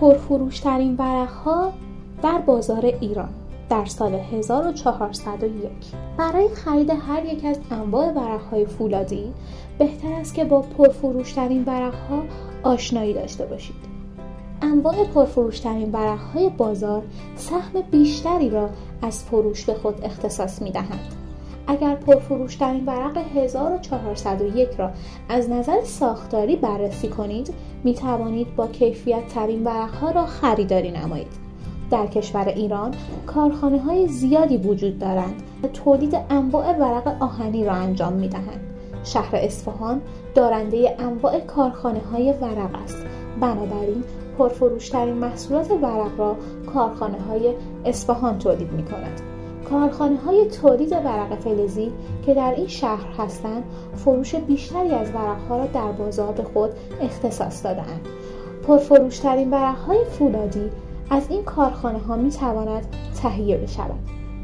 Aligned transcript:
پرفروشترین 0.00 0.96
ورقها 0.96 1.72
در 2.22 2.38
بازار 2.38 2.84
ایران 3.00 3.28
در 3.70 3.84
سال 3.84 4.14
1401 4.14 5.70
برای 6.16 6.48
خرید 6.48 6.90
هر 6.90 7.24
یک 7.24 7.44
از 7.44 7.58
انواع 7.70 8.12
ورقهای 8.12 8.66
فولادی 8.66 9.32
بهتر 9.78 10.12
است 10.12 10.34
که 10.34 10.44
با 10.44 10.60
پرفروشترین 10.62 11.64
ورقها 11.64 12.22
آشنایی 12.62 13.14
داشته 13.14 13.46
باشید 13.46 13.96
انواع 14.62 15.04
پرفروشترین 15.04 15.92
ورقهای 15.92 16.48
بازار 16.48 17.02
سهم 17.36 17.80
بیشتری 17.90 18.50
را 18.50 18.70
از 19.02 19.24
فروش 19.24 19.64
به 19.64 19.74
خود 19.74 20.04
اختصاص 20.04 20.62
می 20.62 20.70
دهند. 20.70 21.25
اگر 21.66 21.94
پرفروشترین 21.94 22.86
ورق 22.86 23.18
1401 23.34 24.68
را 24.78 24.90
از 25.28 25.50
نظر 25.50 25.80
ساختاری 25.84 26.56
بررسی 26.56 27.08
کنید 27.08 27.54
می 27.84 27.94
توانید 27.94 28.56
با 28.56 28.66
کیفیت 28.66 29.28
ترین 29.28 29.64
ورقها 29.64 30.10
را 30.10 30.26
خریداری 30.26 30.90
نمایید. 30.90 31.46
در 31.90 32.06
کشور 32.06 32.48
ایران 32.48 32.94
کارخانه 33.26 33.78
های 33.78 34.08
زیادی 34.08 34.56
وجود 34.56 34.98
دارند 34.98 35.42
و 35.62 35.68
تولید 35.68 36.16
انواع 36.30 36.78
ورق 36.78 37.22
آهنی 37.22 37.64
را 37.64 37.72
انجام 37.72 38.12
می 38.12 38.28
دهند. 38.28 38.60
شهر 39.04 39.36
اصفهان 39.36 40.00
دارنده 40.34 40.96
انواع 40.98 41.40
کارخانه 41.40 42.00
های 42.12 42.32
ورق 42.32 42.74
است 42.84 43.06
بنابراین 43.40 44.04
پرفروشترین 44.38 45.14
محصولات 45.14 45.70
ورق 45.70 46.18
را 46.18 46.36
کارخانه 46.74 47.20
های 47.20 47.54
اصفهان 47.84 48.38
تولید 48.38 48.72
می 48.72 48.84
کند. 48.84 49.35
کارخانه 49.70 50.16
های 50.16 50.44
تولید 50.44 50.92
ورق 50.92 51.38
فلزی 51.38 51.92
که 52.26 52.34
در 52.34 52.54
این 52.56 52.66
شهر 52.66 53.06
هستند 53.18 53.64
فروش 53.94 54.34
بیشتری 54.34 54.90
از 54.90 55.10
ورقها 55.10 55.56
را 55.56 55.66
در 55.66 55.92
بازار 55.92 56.32
به 56.32 56.42
خود 56.42 56.70
اختصاص 57.00 57.64
دادهاند. 57.64 58.08
پرفروشترین 58.66 59.50
ورقهای 59.50 60.04
فولادی 60.04 60.70
از 61.10 61.26
این 61.30 61.44
کارخانه 61.44 61.98
ها 61.98 62.16
می 62.16 62.30
تواند 62.30 62.86
تهیه 63.22 63.56
بشود. 63.56 63.98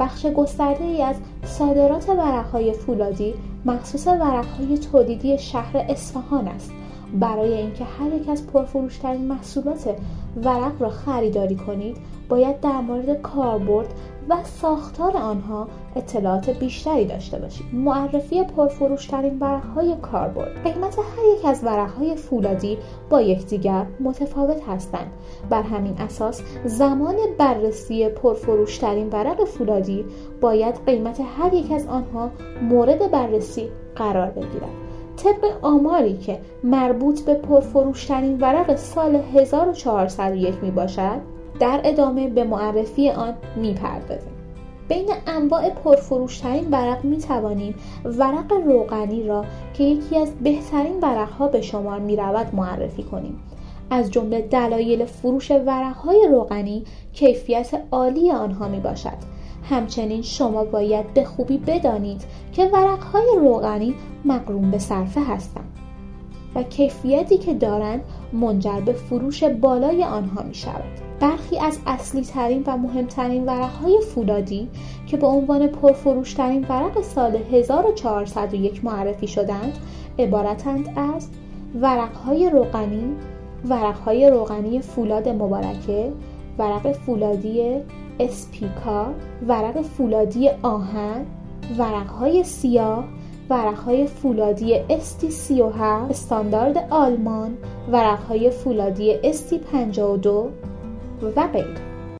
بخش 0.00 0.26
گسترده 0.26 0.84
ای 0.84 1.02
از 1.02 1.16
صادرات 1.44 2.08
ورقهای 2.08 2.72
فولادی 2.72 3.34
مخصوص 3.64 4.06
ورقهای 4.06 4.78
تولیدی 4.78 5.38
شهر 5.38 5.84
اصفهان 5.88 6.48
است. 6.48 6.72
برای 7.20 7.54
اینکه 7.54 7.84
هر 7.84 8.12
یک 8.12 8.28
از 8.28 8.46
پرفروشترین 8.46 9.24
محصولات 9.24 9.96
ورق 10.44 10.82
را 10.82 10.90
خریداری 10.90 11.56
کنید 11.56 11.96
باید 12.28 12.60
در 12.60 12.80
مورد 12.80 13.22
کاربرد 13.22 13.94
و 14.28 14.36
ساختار 14.44 15.16
آنها 15.16 15.68
اطلاعات 15.96 16.50
بیشتری 16.50 17.04
داشته 17.04 17.38
باشید. 17.38 17.66
معرفی 17.72 18.44
پرفروشترین 18.44 19.38
ورقهای 19.38 19.96
کاربرد. 20.02 20.62
قیمت 20.64 20.98
هر 20.98 21.38
یک 21.38 21.44
از 21.44 21.64
ورقهای 21.64 22.16
فولادی 22.16 22.78
با 23.10 23.20
یکدیگر 23.20 23.86
متفاوت 24.00 24.68
هستند. 24.68 25.12
بر 25.50 25.62
همین 25.62 25.98
اساس 25.98 26.42
زمان 26.64 27.16
بررسی 27.38 28.08
پرفروشترین 28.08 29.08
ورق 29.08 29.44
فولادی 29.44 30.04
باید 30.40 30.74
قیمت 30.86 31.20
هر 31.38 31.54
یک 31.54 31.72
از 31.72 31.86
آنها 31.86 32.30
مورد 32.62 33.10
بررسی 33.10 33.68
قرار 33.96 34.30
بگیرد. 34.30 34.86
طبق 35.16 35.58
آماری 35.62 36.16
که 36.16 36.40
مربوط 36.64 37.20
به 37.20 37.34
پرفروشترین 37.34 38.38
ورق 38.40 38.76
سال 38.76 39.14
1401 39.16 40.62
می 40.62 40.70
باشد 40.70 41.35
در 41.60 41.80
ادامه 41.84 42.28
به 42.28 42.44
معرفی 42.44 43.10
آن 43.10 43.34
می 43.56 43.74
پردازیم. 43.74 44.32
بین 44.88 45.08
انواع 45.26 45.70
پرفروشترین 45.70 46.70
ورق 46.70 47.04
می 47.04 47.18
توانیم 47.18 47.74
ورق 48.04 48.52
روغنی 48.52 49.22
را 49.22 49.44
که 49.74 49.84
یکی 49.84 50.18
از 50.18 50.34
بهترین 50.34 51.00
ورق 51.00 51.30
ها 51.30 51.48
به 51.48 51.60
شمار 51.60 51.98
می 51.98 52.16
رود 52.16 52.54
معرفی 52.54 53.02
کنیم. 53.02 53.40
از 53.90 54.10
جمله 54.10 54.40
دلایل 54.40 55.04
فروش 55.04 55.50
ورق 55.50 55.96
های 55.96 56.28
روغنی 56.30 56.84
کیفیت 57.12 57.82
عالی 57.92 58.30
آنها 58.30 58.68
می 58.68 58.80
باشد 58.80 59.36
همچنین 59.70 60.22
شما 60.22 60.64
باید 60.64 61.14
به 61.14 61.24
خوبی 61.24 61.58
بدانید 61.58 62.24
که 62.52 62.64
ورقهای 62.64 63.26
روغنی 63.40 63.94
مقروم 64.24 64.70
به 64.70 64.78
صرفه 64.78 65.20
هستند 65.20 65.72
و 66.56 66.62
کیفیتی 66.62 67.38
که 67.38 67.54
دارند 67.54 68.00
منجر 68.32 68.80
به 68.80 68.92
فروش 68.92 69.44
بالای 69.44 70.04
آنها 70.04 70.42
می 70.42 70.54
شود. 70.54 71.06
برخی 71.20 71.58
از 71.58 71.78
اصلی 71.86 72.22
ترین 72.22 72.64
و 72.66 72.76
مهمترین 72.76 73.44
ورقهای 73.44 74.00
فولادی 74.14 74.68
که 75.06 75.16
به 75.16 75.26
عنوان 75.26 75.66
پرفروشترین 75.66 76.66
ورق 76.68 77.02
سال 77.02 77.36
1401 77.52 78.84
معرفی 78.84 79.28
شدند 79.28 79.72
عبارتند 80.18 80.88
از 80.96 81.28
ورقهای 81.80 82.50
روغنی، 82.50 83.14
ورقهای 83.64 84.30
روغنی 84.30 84.80
فولاد 84.80 85.28
مبارکه، 85.28 86.12
ورق 86.58 86.92
فولادی 86.92 87.80
اسپیکا، 88.20 89.06
ورق 89.48 89.82
فولادی 89.82 90.50
آهن، 90.62 91.26
ورقهای 91.78 92.44
سیاه، 92.44 93.04
ورقهای 93.50 94.06
فولادی 94.06 94.74
استی 94.90 95.30
37 95.30 96.10
استاندارد 96.10 96.86
آلمان، 96.90 97.56
ورقهای 97.92 98.50
فولادی 98.50 99.12
استی 99.24 99.58
52 99.58 100.50
و 101.36 101.46
غیره. 101.46 101.95